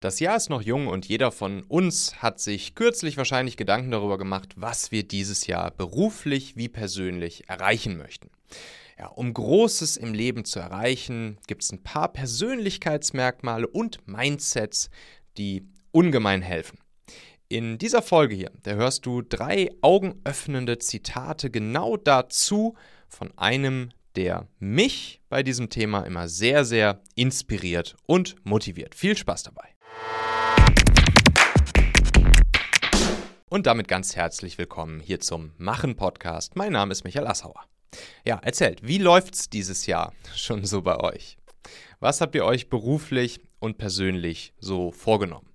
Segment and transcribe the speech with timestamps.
[0.00, 4.16] Das Jahr ist noch jung und jeder von uns hat sich kürzlich wahrscheinlich Gedanken darüber
[4.16, 8.30] gemacht, was wir dieses Jahr beruflich wie persönlich erreichen möchten.
[8.98, 14.88] Ja, um Großes im Leben zu erreichen, gibt es ein paar Persönlichkeitsmerkmale und Mindsets,
[15.36, 16.78] die ungemein helfen.
[17.50, 22.74] In dieser Folge hier, da hörst du drei augenöffnende Zitate genau dazu
[23.06, 28.94] von einem, der mich bei diesem Thema immer sehr, sehr inspiriert und motiviert.
[28.94, 29.69] Viel Spaß dabei.
[33.48, 36.54] Und damit ganz herzlich willkommen hier zum Machen Podcast.
[36.54, 37.64] Mein Name ist Michael Assauer.
[38.24, 41.36] Ja, erzählt, wie läuft's dieses Jahr schon so bei euch?
[41.98, 45.50] Was habt ihr euch beruflich und persönlich so vorgenommen?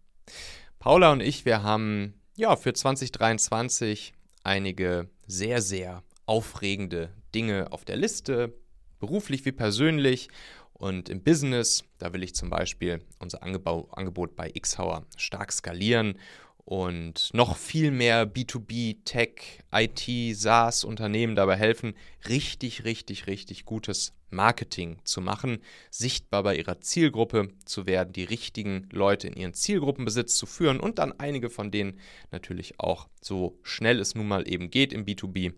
[0.78, 7.96] Paula und ich, wir haben ja für 2023 einige sehr, sehr aufregende Dinge auf der
[7.96, 8.54] Liste,
[9.00, 10.30] beruflich wie persönlich.
[10.78, 16.20] Und im Business, da will ich zum Beispiel unser Angebot bei Xhauer stark skalieren
[16.66, 21.94] und noch viel mehr B2B, Tech, IT, SaaS-Unternehmen dabei helfen,
[22.28, 25.60] richtig, richtig, richtig gutes Marketing zu machen,
[25.92, 31.00] sichtbar bei ihrer Zielgruppe zu werden, die richtigen Leute in ihren Zielgruppenbesitz zu führen und
[31.00, 32.00] dann einige von denen
[32.32, 35.54] natürlich auch so schnell es nun mal eben geht im B2B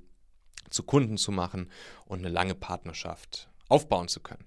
[0.70, 1.72] zu Kunden zu machen
[2.06, 4.46] und eine lange Partnerschaft aufbauen zu können.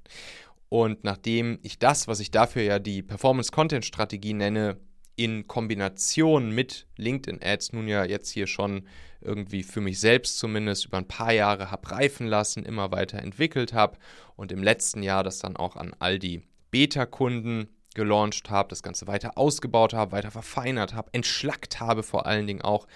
[0.70, 4.78] Und nachdem ich das, was ich dafür ja die Performance-Content-Strategie nenne,
[5.16, 8.86] in Kombination mit LinkedIn-Ads nun ja jetzt hier schon
[9.20, 13.74] irgendwie für mich selbst zumindest über ein paar Jahre habe reifen lassen, immer weiter entwickelt
[13.74, 13.98] habe
[14.36, 19.08] und im letzten Jahr das dann auch an all die Beta-Kunden gelauncht habe, das Ganze
[19.08, 22.86] weiter ausgebaut habe, weiter verfeinert habe, entschlackt habe vor allen Dingen auch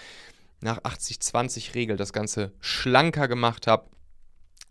[0.60, 3.90] nach 80-20-Regel das Ganze schlanker gemacht habe,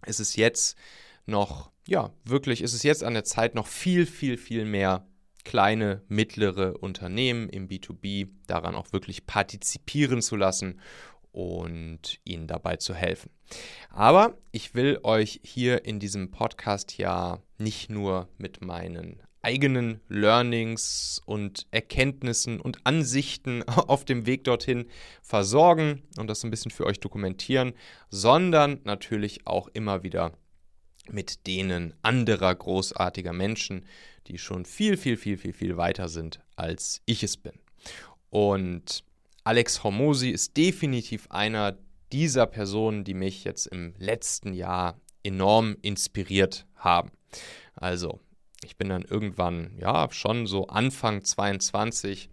[0.06, 0.78] ist es jetzt
[1.26, 5.06] noch, ja, wirklich ist es jetzt an der Zeit, noch viel, viel, viel mehr
[5.44, 10.80] kleine, mittlere Unternehmen im B2B daran auch wirklich partizipieren zu lassen
[11.31, 13.30] und ihnen dabei zu helfen.
[13.90, 21.22] Aber ich will euch hier in diesem Podcast ja nicht nur mit meinen eigenen Learnings
[21.25, 24.85] und Erkenntnissen und Ansichten auf dem Weg dorthin
[25.22, 27.74] versorgen und das ein bisschen für euch dokumentieren,
[28.09, 30.31] sondern natürlich auch immer wieder
[31.09, 33.86] mit denen anderer großartiger Menschen,
[34.28, 37.53] die schon viel, viel, viel, viel, viel weiter sind, als ich es bin.
[38.30, 39.03] Und
[39.44, 41.78] Alex Hormosi ist definitiv einer
[42.12, 47.12] dieser Personen, die mich jetzt im letzten Jahr enorm inspiriert haben.
[47.75, 48.20] Also,
[48.64, 52.30] ich bin dann irgendwann, ja, schon so Anfang 22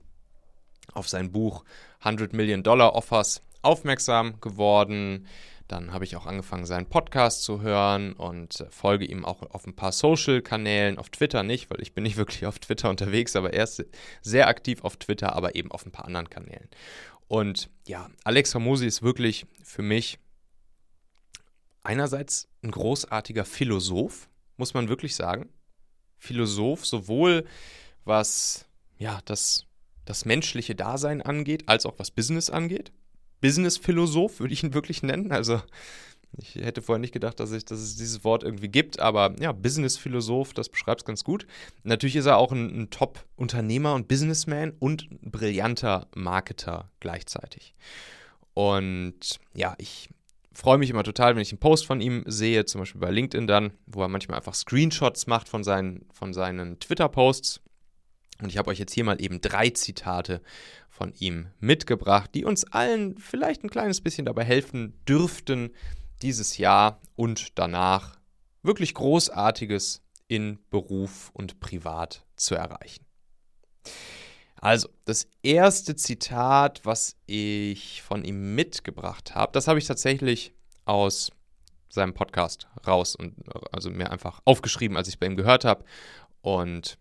[0.92, 1.64] auf sein Buch
[2.00, 5.26] 100 Million Dollar Offers aufmerksam geworden,
[5.70, 9.76] dann habe ich auch angefangen, seinen Podcast zu hören und folge ihm auch auf ein
[9.76, 13.64] paar Social-Kanälen, auf Twitter nicht, weil ich bin nicht wirklich auf Twitter unterwegs, aber er
[13.64, 13.84] ist
[14.20, 16.68] sehr aktiv auf Twitter, aber eben auf ein paar anderen Kanälen.
[17.28, 20.18] Und ja, Alex Ramosi ist wirklich für mich
[21.82, 25.48] einerseits ein großartiger Philosoph, muss man wirklich sagen.
[26.18, 27.46] Philosoph, sowohl
[28.04, 28.66] was
[28.98, 29.66] ja, das,
[30.04, 32.92] das menschliche Dasein angeht, als auch was Business angeht.
[33.40, 35.32] Business-Philosoph, würde ich ihn wirklich nennen.
[35.32, 35.60] Also
[36.36, 39.52] ich hätte vorher nicht gedacht, dass, ich, dass es dieses Wort irgendwie gibt, aber ja,
[39.52, 41.46] Business-Philosoph, das beschreibt es ganz gut.
[41.82, 47.74] Natürlich ist er auch ein, ein Top-Unternehmer und Businessman und ein brillanter Marketer gleichzeitig.
[48.54, 50.10] Und ja, ich
[50.52, 53.46] freue mich immer total, wenn ich einen Post von ihm sehe, zum Beispiel bei LinkedIn
[53.46, 57.60] dann, wo er manchmal einfach Screenshots macht von seinen, von seinen Twitter-Posts.
[58.42, 60.40] Und ich habe euch jetzt hier mal eben drei Zitate
[60.88, 65.70] von ihm mitgebracht, die uns allen vielleicht ein kleines bisschen dabei helfen dürften,
[66.22, 68.18] dieses Jahr und danach
[68.62, 73.04] wirklich Großartiges in Beruf und Privat zu erreichen.
[74.56, 80.52] Also, das erste Zitat, was ich von ihm mitgebracht habe, das habe ich tatsächlich
[80.84, 81.32] aus
[81.88, 83.34] seinem Podcast raus und
[83.72, 85.84] also mir einfach aufgeschrieben, als ich es bei ihm gehört habe.
[86.42, 86.98] Und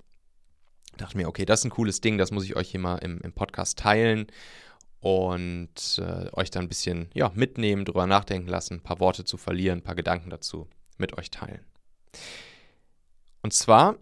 [1.01, 3.19] dachte mir, okay, das ist ein cooles Ding, das muss ich euch hier mal im,
[3.21, 4.27] im Podcast teilen
[4.99, 9.37] und äh, euch dann ein bisschen ja, mitnehmen, drüber nachdenken lassen, ein paar Worte zu
[9.37, 10.67] verlieren, ein paar Gedanken dazu
[10.97, 11.65] mit euch teilen.
[13.41, 13.97] Und zwar,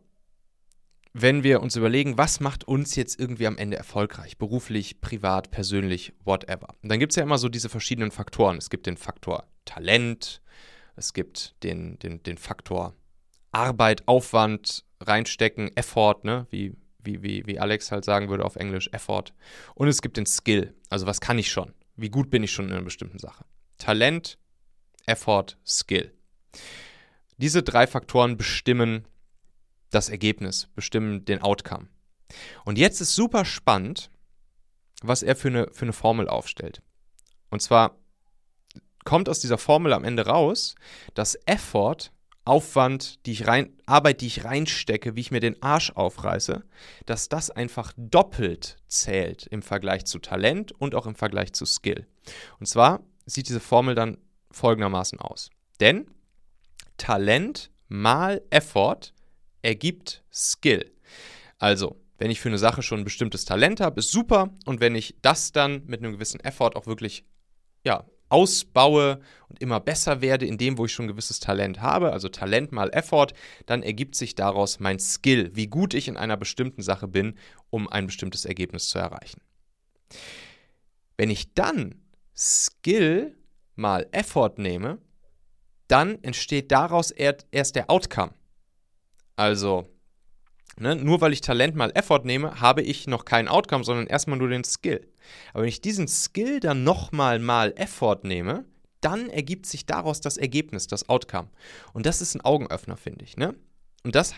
[1.14, 6.14] wenn wir uns überlegen, was macht uns jetzt irgendwie am Ende erfolgreich, beruflich, privat, persönlich,
[6.24, 6.70] whatever.
[6.82, 8.58] Und dann gibt es ja immer so diese verschiedenen Faktoren.
[8.58, 10.42] Es gibt den Faktor Talent,
[10.96, 12.94] es gibt den, den, den Faktor
[13.52, 16.48] Arbeit, Aufwand reinstecken, Effort, ne?
[16.50, 16.76] wie,
[17.08, 19.34] wie, wie, wie Alex halt sagen würde auf Englisch, Effort.
[19.74, 21.74] Und es gibt den Skill, also was kann ich schon?
[21.96, 23.44] Wie gut bin ich schon in einer bestimmten Sache?
[23.80, 24.38] Talent,
[25.08, 26.14] Effort, Skill.
[27.38, 29.08] Diese drei Faktoren bestimmen
[29.90, 31.88] das Ergebnis, bestimmen den Outcome.
[32.66, 34.12] Und jetzt ist super spannend,
[35.02, 36.82] was er für eine, für eine Formel aufstellt.
[37.50, 37.96] Und zwar
[39.06, 40.76] kommt aus dieser Formel am Ende raus,
[41.14, 42.12] dass Effort,
[42.48, 46.64] Aufwand, die ich rein, Arbeit, die ich reinstecke, wie ich mir den Arsch aufreiße,
[47.06, 52.08] dass das einfach doppelt zählt im Vergleich zu Talent und auch im Vergleich zu Skill.
[52.60, 54.18] Und zwar sieht diese Formel dann
[54.52, 55.50] folgendermaßen aus.
[55.80, 56.08] Denn
[56.98, 59.14] Talent mal Effort
[59.62, 60.92] ergibt Skill.
[61.60, 64.50] Also, wenn ich für eine Sache schon ein bestimmtes Talent habe, ist super.
[64.66, 67.26] Und wenn ich das dann mit einem gewissen Effort auch wirklich
[67.84, 69.20] ja, ausbaue
[69.50, 72.72] und immer besser werde in dem, wo ich schon ein gewisses Talent habe, also Talent
[72.72, 73.28] mal Effort,
[73.66, 77.36] dann ergibt sich daraus mein Skill, wie gut ich in einer bestimmten Sache bin,
[77.70, 79.42] um ein bestimmtes Ergebnis zu erreichen.
[81.18, 81.96] Wenn ich dann
[82.36, 83.36] Skill
[83.76, 85.00] mal Effort nehme,
[85.88, 88.34] dann entsteht daraus erst der Outcome.
[89.36, 89.88] Also,
[90.80, 94.38] ne, nur weil ich Talent mal Effort nehme, habe ich noch kein Outcome, sondern erstmal
[94.38, 95.08] nur den Skill.
[95.54, 98.66] Aber wenn ich diesen Skill dann nochmal mal Effort nehme,
[99.02, 101.50] dann ergibt sich daraus das Ergebnis, das Outcome.
[101.94, 103.38] Und das ist ein Augenöffner, finde ich.
[103.38, 103.56] Ne?
[104.04, 104.36] Und das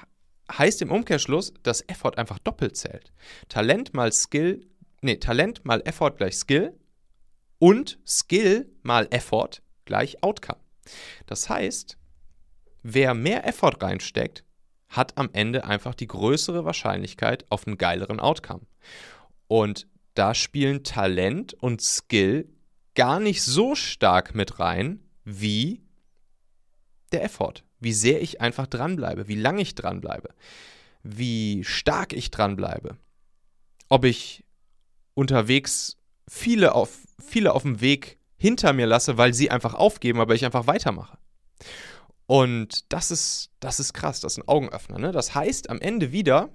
[0.52, 3.12] heißt im Umkehrschluss, dass Effort einfach doppelt zählt.
[3.48, 4.68] Talent mal Skill,
[5.02, 6.78] nee, Talent mal Effort gleich Skill
[7.60, 10.60] und Skill mal Effort gleich Outcome.
[11.28, 11.98] Das heißt,
[12.84, 14.44] wer mehr Effort reinsteckt,
[14.90, 18.62] hat am Ende einfach die größere Wahrscheinlichkeit auf einen geileren Outcome.
[19.48, 22.50] Und da spielen Talent und Skill
[22.96, 25.82] gar nicht so stark mit rein wie
[27.12, 27.64] der Effort.
[27.80, 30.30] Wie sehr ich einfach dranbleibe, wie lange ich dranbleibe,
[31.04, 32.98] wie stark ich dranbleibe.
[33.88, 34.44] Ob ich
[35.14, 35.98] unterwegs
[36.28, 40.46] viele auf, viele auf dem Weg hinter mir lasse, weil sie einfach aufgeben, aber ich
[40.46, 41.18] einfach weitermache.
[42.30, 45.00] Und das ist, das ist krass, das ist ein Augenöffner.
[45.00, 45.12] Ne?
[45.12, 46.50] Das heißt am Ende wieder,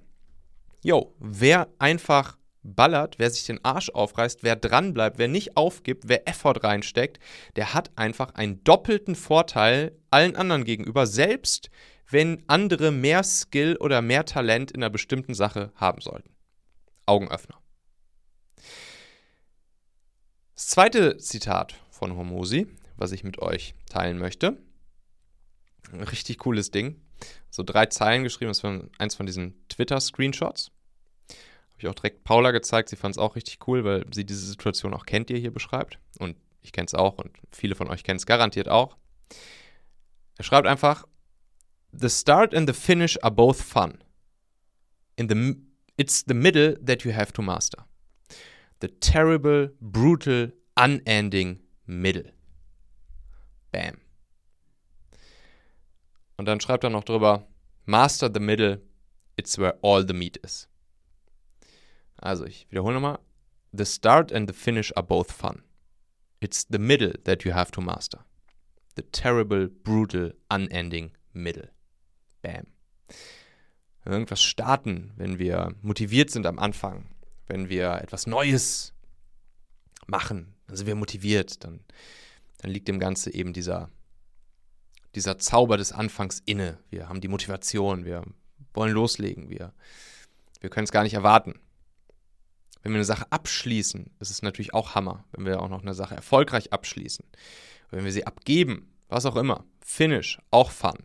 [0.81, 6.29] yo, wer einfach ballert, wer sich den Arsch aufreißt, wer dranbleibt, wer nicht aufgibt, wer
[6.29, 7.19] Effort reinsteckt,
[7.57, 11.69] der hat einfach einen doppelten Vorteil allen anderen gegenüber, selbst
[12.09, 16.33] wenn andere mehr Skill oder mehr Talent in einer bestimmten Sache haben sollten.
[17.05, 17.57] Augenöffner.
[20.53, 24.57] Das zweite Zitat von Hormosi, was ich mit euch teilen möchte.
[25.93, 27.01] Richtig cooles Ding.
[27.49, 30.71] So drei Zeilen geschrieben, das war eins von diesen Twitter-Screenshots.
[31.29, 32.89] Habe ich auch direkt Paula gezeigt.
[32.89, 35.53] Sie fand es auch richtig cool, weil sie diese Situation auch kennt, die ihr hier
[35.53, 35.99] beschreibt.
[36.19, 38.97] Und ich kenne es auch und viele von euch kennen es garantiert auch.
[40.37, 41.05] Er schreibt einfach:
[41.91, 44.03] The start and the finish are both fun.
[45.15, 45.55] In the,
[45.97, 47.85] it's the middle that you have to master.
[48.81, 52.33] The terrible, brutal, unending middle.
[53.71, 54.04] Bam.
[56.37, 57.47] Und dann schreibt er noch drüber:
[57.85, 58.81] Master the middle,
[59.37, 60.67] it's where all the meat is.
[62.17, 63.19] Also, ich wiederhole nochmal.
[63.71, 65.61] The start and the finish are both fun.
[66.39, 68.25] It's the middle that you have to master.
[68.95, 71.69] The terrible, brutal, unending middle.
[72.41, 72.67] Bam.
[74.03, 77.05] Wenn wir irgendwas starten, wenn wir motiviert sind am Anfang,
[77.47, 78.93] wenn wir etwas Neues
[80.07, 81.79] machen, dann sind wir motiviert, dann,
[82.59, 83.89] dann liegt dem Ganze eben dieser,
[85.15, 86.77] dieser Zauber des Anfangs inne.
[86.89, 88.23] Wir haben die Motivation, wir
[88.73, 89.73] wollen loslegen, wir,
[90.59, 91.59] wir können es gar nicht erwarten.
[92.83, 95.95] Wenn wir eine Sache abschließen, ist es natürlich auch Hammer, wenn wir auch noch eine
[95.95, 97.25] Sache erfolgreich abschließen.
[97.89, 100.97] Wenn wir sie abgeben, was auch immer, Finish, auch Fun.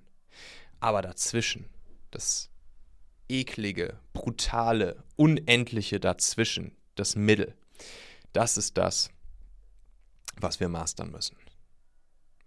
[0.80, 1.66] Aber dazwischen,
[2.10, 2.50] das
[3.28, 7.54] eklige, brutale, unendliche dazwischen, das Mittel,
[8.32, 9.10] das ist das,
[10.36, 11.36] was wir mastern müssen.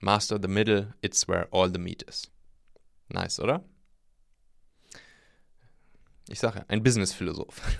[0.03, 2.29] Master the middle, it's where all the meat is.
[3.09, 3.63] Nice, oder?
[6.27, 7.61] Ich sage ein Business-Philosoph.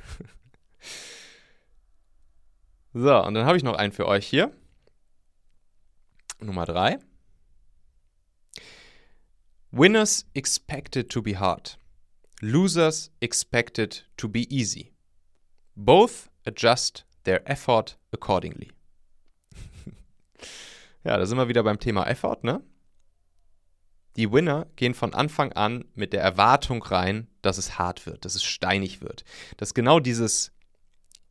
[2.96, 4.56] So, und dann habe ich noch einen für euch hier.
[6.40, 7.00] Nummer drei.
[9.72, 11.80] Winners expected to be hard.
[12.40, 14.92] Losers expected to be easy.
[15.76, 18.70] Both adjust their effort accordingly.
[21.04, 22.62] ja, da sind wir wieder beim Thema Effort, ne?
[24.16, 28.36] Die Winner gehen von Anfang an mit der Erwartung rein, dass es hart wird, dass
[28.36, 29.24] es steinig wird.
[29.58, 30.52] Dass genau dieses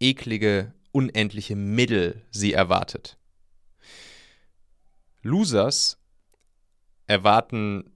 [0.01, 3.17] eklige unendliche Mittel sie erwartet.
[5.23, 5.99] Losers
[7.07, 7.93] erwarten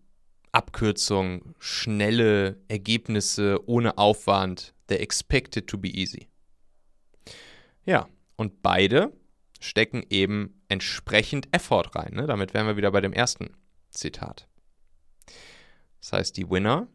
[0.52, 4.72] Abkürzungen, schnelle Ergebnisse ohne Aufwand.
[4.88, 6.28] They're expected to be easy.
[7.84, 9.12] Ja, und beide
[9.60, 12.14] stecken eben entsprechend Effort rein.
[12.14, 12.26] Ne?
[12.26, 13.50] Damit wären wir wieder bei dem ersten
[13.90, 14.48] Zitat.
[16.00, 16.88] Das heißt, die Winner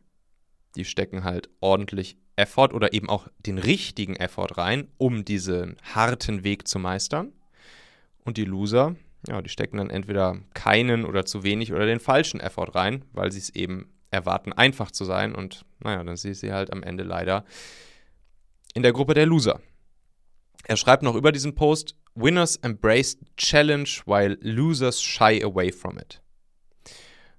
[0.75, 6.44] die stecken halt ordentlich Effort oder eben auch den richtigen Effort rein, um diesen harten
[6.44, 7.34] Weg zu meistern.
[8.24, 8.96] Und die Loser,
[9.28, 13.32] ja, die stecken dann entweder keinen oder zu wenig oder den falschen Effort rein, weil
[13.32, 15.36] sie es eben erwarten, einfach zu sein.
[15.36, 17.46] Und naja, dann sind sie halt am Ende leider
[18.74, 19.60] in der Gruppe der Loser.
[20.63, 26.20] Er schreibt noch über diesen Post, Winners embrace challenge while losers shy away from it.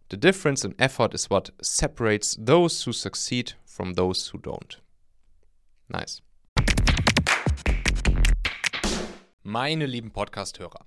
[0.09, 4.79] The difference in effort is what separates those who succeed from those who don't.
[5.91, 6.23] Nice.
[9.45, 10.87] Meine lieben Podcast-Hörer,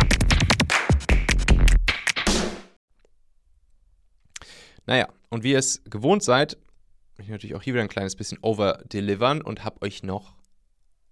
[4.91, 6.57] Naja, und wie ihr es gewohnt seid,
[7.17, 10.35] ich natürlich auch hier wieder ein kleines bisschen overdelivern und habe euch noch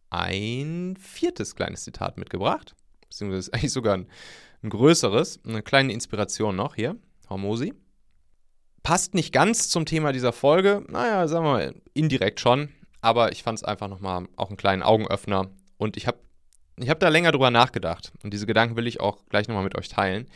[0.09, 2.75] ein viertes kleines Zitat mitgebracht.
[3.07, 4.09] Beziehungsweise eigentlich sogar ein,
[4.63, 5.39] ein größeres.
[5.45, 6.97] Eine kleine Inspiration noch hier.
[7.29, 7.73] Hormosi.
[8.83, 10.83] Passt nicht ganz zum Thema dieser Folge.
[10.89, 12.67] Naja, sagen wir mal, indirekt schon.
[12.99, 15.51] Aber ich fand es einfach nochmal auch einen kleinen Augenöffner.
[15.77, 16.19] Und ich habe
[16.75, 18.11] ich hab da länger drüber nachgedacht.
[18.23, 20.27] Und diese Gedanken will ich auch gleich nochmal mit euch teilen.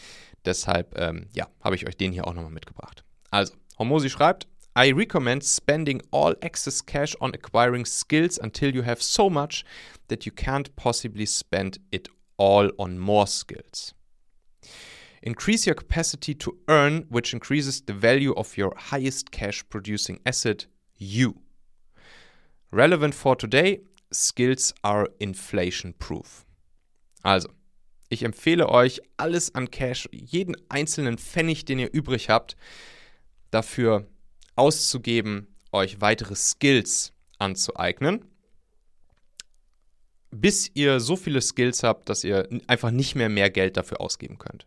[0.46, 3.04] Deshalb, ähm, ja, habe ich euch den hier auch nochmal mitgebracht.
[3.34, 9.02] Also, Hormosi schreibt, I recommend spending all excess cash on acquiring skills until you have
[9.02, 9.66] so much
[10.08, 13.96] that you can't possibly spend it all on more skills.
[15.24, 20.68] Increase your capacity to earn, which increases the value of your highest cash producing asset,
[21.00, 21.42] you.
[22.72, 23.80] Relevant for today,
[24.12, 26.46] skills are inflation proof.
[27.26, 27.50] Also,
[28.10, 32.56] ich empfehle euch, alles an Cash, jeden einzelnen Pfennig, den ihr übrig habt,
[33.54, 34.08] dafür
[34.56, 38.26] auszugeben, euch weitere Skills anzueignen,
[40.32, 44.38] bis ihr so viele Skills habt, dass ihr einfach nicht mehr mehr Geld dafür ausgeben
[44.38, 44.66] könnt.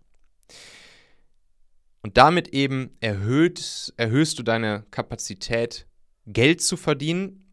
[2.03, 5.87] Und damit eben erhöht, erhöhst du deine Kapazität,
[6.27, 7.47] Geld zu verdienen,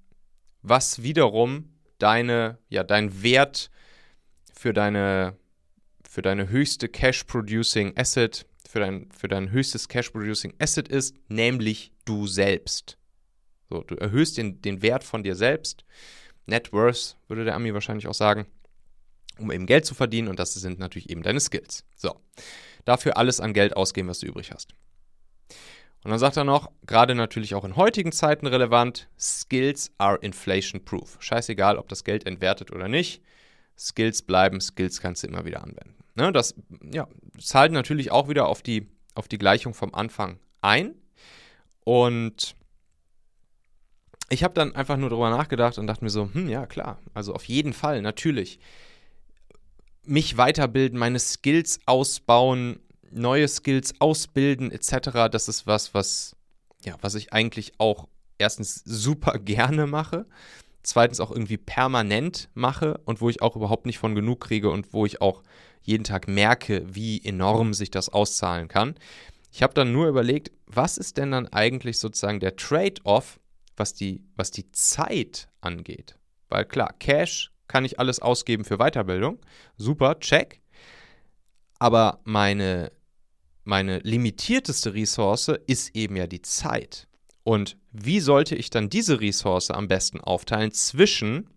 [0.62, 3.72] was wiederum deine, ja, dein Wert
[4.54, 5.38] für deine,
[6.08, 12.26] für deine höchste Cash-Producing Asset für dein, für dein höchstes Cash-Producing Asset ist, nämlich du
[12.26, 12.98] selbst.
[13.70, 15.86] So, du erhöhst den, den Wert von dir selbst.
[16.48, 18.48] Net Worth, würde der Ami wahrscheinlich auch sagen,
[19.38, 21.86] um eben Geld zu verdienen und das sind natürlich eben deine Skills.
[21.96, 22.20] So,
[22.84, 24.74] dafür alles an Geld ausgeben, was du übrig hast.
[26.04, 30.84] Und dann sagt er noch, gerade natürlich auch in heutigen Zeiten relevant, Skills are inflation
[30.84, 31.18] proof.
[31.20, 33.22] Scheißegal, ob das Geld entwertet oder nicht.
[33.78, 35.96] Skills bleiben, Skills kannst du immer wieder anwenden.
[36.16, 36.56] Ne, das
[36.92, 37.08] ja,
[37.40, 40.94] zahlt natürlich auch wieder auf die, auf die Gleichung vom Anfang ein.
[41.84, 42.56] Und
[44.30, 47.34] ich habe dann einfach nur darüber nachgedacht und dachte mir so, hm, ja klar, also
[47.34, 48.60] auf jeden Fall, natürlich.
[50.06, 52.80] Mich weiterbilden, meine Skills ausbauen,
[53.12, 55.30] neue Skills ausbilden, etc.
[55.32, 56.36] Das ist was, was,
[56.84, 60.26] ja, was ich eigentlich auch erstens super gerne mache,
[60.84, 64.94] zweitens auch irgendwie permanent mache und wo ich auch überhaupt nicht von genug kriege und
[64.94, 65.44] wo ich auch
[65.82, 68.96] jeden Tag merke, wie enorm sich das auszahlen kann.
[69.52, 73.40] Ich habe dann nur überlegt, was ist denn dann eigentlich sozusagen der Trade-off,
[73.76, 76.18] was die, was die Zeit angeht?
[76.50, 79.40] Weil klar, Cash kann ich alles ausgeben für Weiterbildung.
[79.78, 80.62] Super, check.
[81.80, 82.92] Aber meine,
[83.64, 87.08] meine limitierteste Ressource ist eben ja die Zeit.
[87.44, 91.50] Und wie sollte ich dann diese Ressource am besten aufteilen zwischen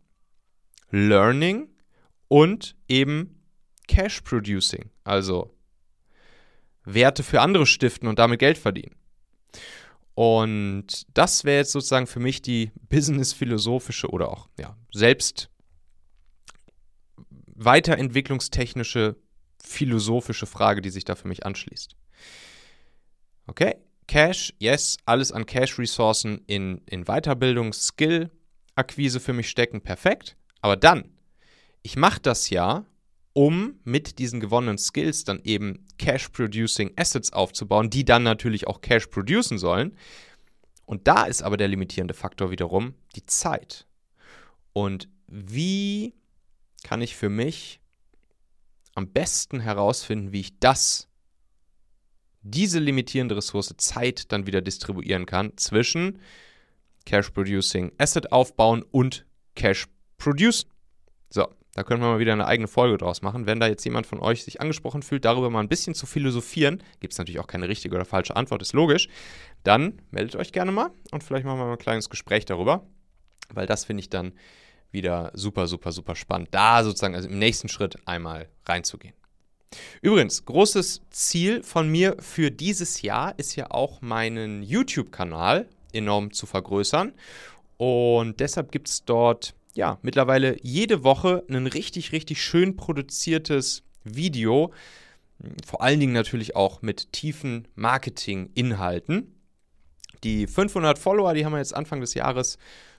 [0.90, 1.68] Learning
[2.28, 3.42] und eben
[3.86, 5.54] Cash Producing, also
[6.84, 8.96] Werte für andere stiften und damit Geld verdienen.
[10.14, 15.50] Und das wäre jetzt sozusagen für mich die business-philosophische oder auch ja, selbst
[17.54, 19.16] weiterentwicklungstechnische,
[19.62, 21.96] philosophische Frage, die sich da für mich anschließt.
[23.46, 23.76] Okay,
[24.06, 28.30] Cash, yes, alles an Cash-Ressourcen in, in Weiterbildung, Skill,
[28.75, 30.36] Akquise für mich stecken, perfekt.
[30.60, 31.16] Aber dann,
[31.82, 32.86] ich mache das ja,
[33.32, 39.08] um mit diesen gewonnenen Skills dann eben Cash-Producing Assets aufzubauen, die dann natürlich auch Cash
[39.08, 39.96] producen sollen.
[40.86, 43.86] Und da ist aber der limitierende Faktor wiederum die Zeit.
[44.72, 46.14] Und wie
[46.84, 47.80] kann ich für mich
[48.94, 51.08] am besten herausfinden, wie ich das,
[52.50, 56.20] diese limitierende Ressource Zeit dann wieder distribuieren kann zwischen
[57.04, 59.86] Cash Producing Asset aufbauen und Cash
[60.18, 60.66] Produce.
[61.30, 63.46] So, da können wir mal wieder eine eigene Folge draus machen.
[63.46, 66.82] Wenn da jetzt jemand von euch sich angesprochen fühlt, darüber mal ein bisschen zu philosophieren,
[67.00, 69.08] gibt es natürlich auch keine richtige oder falsche Antwort, ist logisch,
[69.62, 72.86] dann meldet euch gerne mal und vielleicht machen wir mal ein kleines Gespräch darüber,
[73.52, 74.32] weil das finde ich dann
[74.90, 79.14] wieder super, super, super spannend, da sozusagen also im nächsten Schritt einmal reinzugehen.
[80.00, 86.46] Übrigens, großes Ziel von mir für dieses Jahr ist ja auch meinen YouTube-Kanal enorm zu
[86.46, 87.12] vergrößern.
[87.76, 94.73] Und deshalb gibt es dort ja mittlerweile jede Woche ein richtig, richtig schön produziertes Video.
[95.66, 99.35] Vor allen Dingen natürlich auch mit tiefen Marketing-Inhalten.
[100.25, 102.56] Die 500 Follower, die haben wir jetzt Anfang des Jahres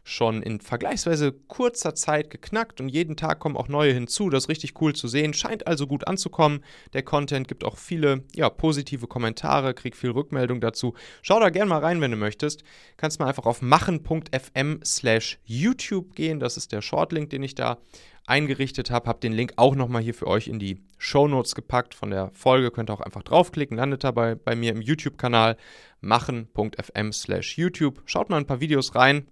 [0.08, 4.30] schon in vergleichsweise kurzer Zeit geknackt und jeden Tag kommen auch neue hinzu.
[4.30, 5.34] Das ist richtig cool zu sehen.
[5.34, 6.64] Scheint also gut anzukommen.
[6.94, 10.94] Der Content gibt auch viele ja, positive Kommentare, krieg viel Rückmeldung dazu.
[11.22, 12.64] Schau da gerne mal rein, wenn du möchtest.
[12.96, 16.40] Kannst mal einfach auf machen.fm slash YouTube gehen.
[16.40, 17.78] Das ist der Shortlink, den ich da
[18.26, 19.10] eingerichtet habe.
[19.10, 22.32] Habe den Link auch nochmal hier für euch in die Show Notes gepackt von der
[22.34, 22.72] Folge.
[22.72, 23.76] Könnt ihr auch einfach draufklicken.
[23.76, 25.58] Landet dabei bei mir im YouTube-Kanal
[26.00, 28.04] machen.fm slash YouTube.
[28.06, 29.28] Schaut mal ein paar Videos rein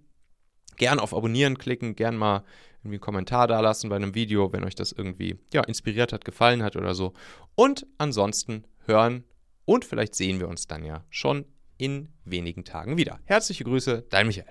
[0.76, 2.44] gern auf Abonnieren klicken, gern mal
[2.80, 6.24] irgendwie einen Kommentar da lassen bei einem Video, wenn euch das irgendwie ja, inspiriert hat,
[6.24, 7.12] gefallen hat oder so.
[7.54, 9.24] Und ansonsten hören
[9.64, 11.44] und vielleicht sehen wir uns dann ja schon
[11.78, 13.18] in wenigen Tagen wieder.
[13.24, 14.46] Herzliche Grüße, dein Michael.